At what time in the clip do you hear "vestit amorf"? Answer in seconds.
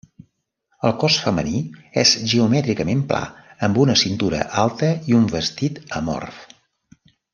5.37-6.41